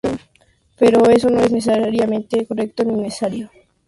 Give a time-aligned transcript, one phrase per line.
[0.79, 3.51] Pero eso no es ni necesariamente correcto ni necesario.